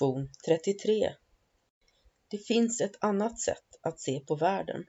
Lektion 0.00 0.28
33 0.46 1.14
Det 2.28 2.38
finns 2.38 2.80
ett 2.80 2.96
annat 3.00 3.40
sätt 3.40 3.64
att 3.82 4.00
se 4.00 4.20
på 4.20 4.34
världen. 4.36 4.84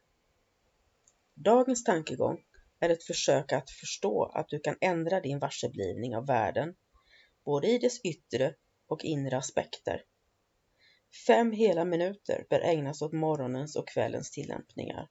Dagens 1.33 1.83
tankegång 1.83 2.43
är 2.79 2.89
ett 2.89 3.03
försök 3.03 3.51
att 3.51 3.69
förstå 3.69 4.25
att 4.25 4.49
du 4.49 4.59
kan 4.59 4.75
ändra 4.81 5.19
din 5.19 5.39
varseblivning 5.39 6.15
av 6.15 6.25
världen, 6.25 6.75
både 7.45 7.67
i 7.67 7.77
dess 7.77 7.99
yttre 8.01 8.53
och 8.87 9.03
inre 9.03 9.37
aspekter. 9.37 10.03
Fem 11.27 11.51
hela 11.51 11.85
minuter 11.85 12.45
bör 12.49 12.59
ägnas 12.59 13.01
åt 13.01 13.13
morgonens 13.13 13.75
och 13.75 13.87
kvällens 13.87 14.31
tillämpningar. 14.31 15.09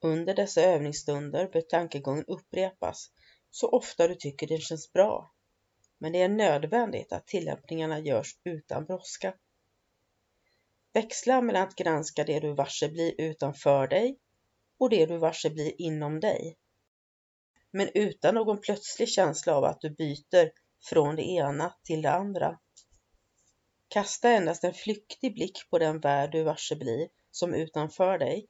Under 0.00 0.34
dessa 0.34 0.62
övningsstunder 0.62 1.48
bör 1.48 1.60
tankegången 1.60 2.24
upprepas 2.26 3.10
så 3.50 3.68
ofta 3.68 4.08
du 4.08 4.14
tycker 4.14 4.46
den 4.46 4.60
känns 4.60 4.92
bra 4.92 5.32
men 6.02 6.12
det 6.12 6.22
är 6.22 6.28
nödvändigt 6.28 7.12
att 7.12 7.26
tillämpningarna 7.26 7.98
görs 7.98 8.36
utan 8.44 8.84
brådska. 8.84 9.34
Växla 10.92 11.42
mellan 11.42 11.62
att 11.62 11.74
granska 11.74 12.24
det 12.24 12.40
du 12.40 12.52
varse 12.52 12.88
blir 12.88 13.20
utanför 13.20 13.86
dig 13.86 14.18
och 14.78 14.90
det 14.90 15.06
du 15.06 15.16
varse 15.16 15.50
blir 15.50 15.80
inom 15.80 16.20
dig. 16.20 16.56
Men 17.70 17.88
utan 17.94 18.34
någon 18.34 18.60
plötslig 18.60 19.08
känsla 19.08 19.56
av 19.56 19.64
att 19.64 19.80
du 19.80 19.90
byter 19.90 20.50
från 20.84 21.16
det 21.16 21.22
ena 21.22 21.74
till 21.84 22.02
det 22.02 22.12
andra. 22.12 22.58
Kasta 23.88 24.30
endast 24.30 24.64
en 24.64 24.74
flyktig 24.74 25.34
blick 25.34 25.70
på 25.70 25.78
den 25.78 26.00
värld 26.00 26.32
du 26.32 26.42
varse 26.42 26.76
blir 26.76 27.08
som 27.30 27.54
utanför 27.54 28.18
dig. 28.18 28.46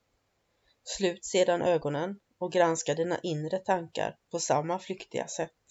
Slut 0.84 1.24
sedan 1.24 1.62
ögonen 1.62 2.20
och 2.38 2.52
granska 2.52 2.94
dina 2.94 3.18
inre 3.18 3.58
tankar 3.58 4.18
på 4.30 4.38
samma 4.38 4.78
flyktiga 4.78 5.26
sätt. 5.26 5.61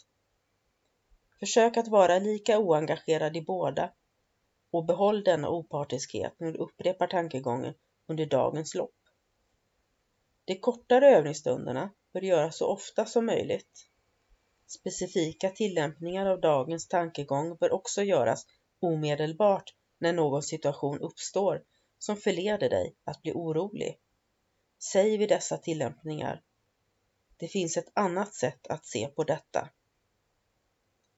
Försök 1.42 1.78
att 1.78 1.88
vara 1.88 2.20
lika 2.20 2.60
oengagerad 2.60 3.38
i 3.38 3.42
båda 3.42 3.92
och 4.72 4.86
behåll 4.86 5.24
denna 5.24 5.50
opartiskhet 5.50 6.34
när 6.38 6.52
du 6.52 6.58
upprepar 6.58 7.08
tankegången 7.08 7.74
under 8.08 8.26
dagens 8.26 8.76
lopp. 8.76 8.96
De 10.46 10.56
kortare 10.56 11.16
övningsstunderna 11.16 11.90
bör 12.14 12.22
göras 12.22 12.58
så 12.58 12.68
ofta 12.68 13.06
som 13.06 13.26
möjligt. 13.26 13.88
Specifika 14.68 15.50
tillämpningar 15.50 16.26
av 16.26 16.42
dagens 16.42 16.88
tankegång 16.88 17.56
bör 17.56 17.72
också 17.72 18.04
göras 18.04 18.46
omedelbart 18.80 19.76
när 19.98 20.14
någon 20.14 20.44
situation 20.44 21.00
uppstår 21.00 21.64
som 22.00 22.18
förleder 22.18 22.70
dig 22.70 22.96
att 23.04 23.22
bli 23.22 23.32
orolig. 23.32 24.00
Säg 24.80 25.18
vid 25.18 25.30
dessa 25.30 25.58
tillämpningar. 25.58 26.42
Det 27.38 27.48
finns 27.48 27.78
ett 27.78 27.92
annat 27.94 28.34
sätt 28.34 28.68
att 28.68 28.86
se 28.86 29.08
på 29.08 29.24
detta. 29.24 29.70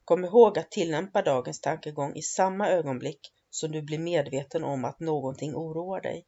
Kom 0.05 0.25
ihåg 0.25 0.59
att 0.59 0.71
tillämpa 0.71 1.21
dagens 1.21 1.61
tankegång 1.61 2.15
i 2.15 2.21
samma 2.21 2.69
ögonblick 2.69 3.33
som 3.49 3.71
du 3.71 3.81
blir 3.81 3.99
medveten 3.99 4.63
om 4.63 4.85
att 4.85 4.99
någonting 4.99 5.55
oroar 5.55 6.01
dig. 6.01 6.25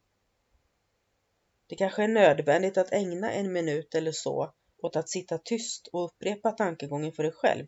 Det 1.66 1.76
kanske 1.76 2.02
är 2.04 2.08
nödvändigt 2.08 2.78
att 2.78 2.92
ägna 2.92 3.32
en 3.32 3.52
minut 3.52 3.94
eller 3.94 4.12
så 4.12 4.54
åt 4.82 4.96
att 4.96 5.08
sitta 5.08 5.38
tyst 5.38 5.88
och 5.92 6.04
upprepa 6.04 6.52
tankegången 6.52 7.12
för 7.12 7.22
dig 7.22 7.32
själv 7.32 7.66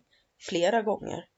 flera 0.49 0.83
gånger. 0.83 1.29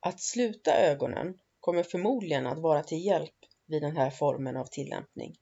Att 0.00 0.20
sluta 0.20 0.74
ögonen 0.74 1.38
kommer 1.60 1.82
förmodligen 1.82 2.46
att 2.46 2.58
vara 2.58 2.82
till 2.82 3.06
hjälp 3.06 3.34
vid 3.66 3.82
den 3.82 3.96
här 3.96 4.10
formen 4.10 4.56
av 4.56 4.64
tillämpning. 4.64 5.34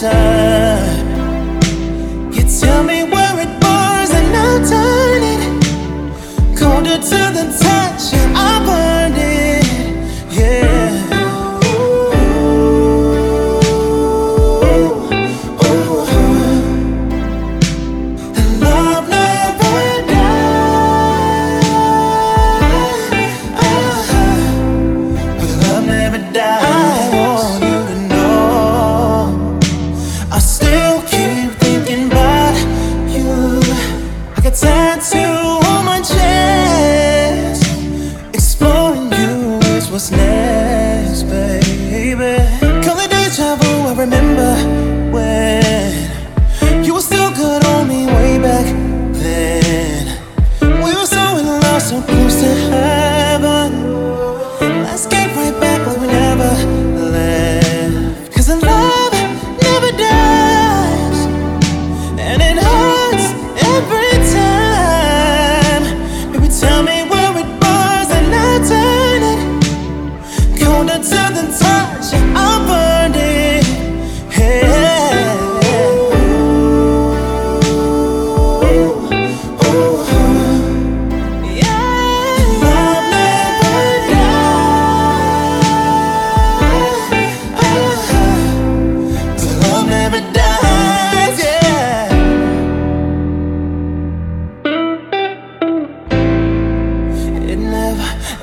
time. 0.00 1.06
You 2.32 2.42
tell 2.60 2.82
me 2.84 3.04
where 3.04 3.40
it 3.40 3.60
bars 3.60 4.10
and 4.10 4.36
I'll 4.36 4.62
turn 4.68 5.22
it 5.32 6.58
colder 6.58 6.98
to 6.98 7.20
the 7.36 7.58
time. 7.62 7.85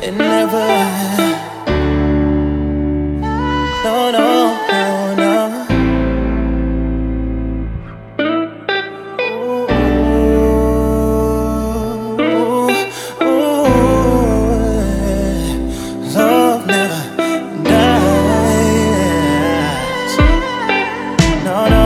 It 0.05 0.13
never. 0.15 0.67
No, 3.85 4.11
no, 4.11 4.27
no, 4.69 5.15
no. 5.15 5.33
Love 16.13 16.67
never 16.67 17.01
dies. 17.63 18.13
No, 21.45 21.57
no, 21.73 21.83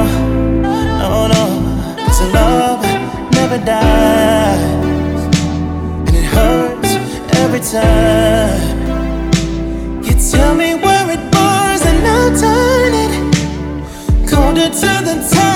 no, 1.03 1.11
love 2.33 2.81
never 3.31 3.59
dies. 3.63 3.86
Winter. 7.57 8.49
You 10.03 10.13
tell 10.31 10.55
me 10.55 10.75
where 10.75 11.09
it 11.11 11.31
burns 11.31 11.85
and 11.85 12.05
I'll 12.05 12.31
turn 12.39 12.93
it 13.03 14.29
colder 14.29 14.69
to 14.69 15.05
the 15.05 15.27
touch. 15.31 15.46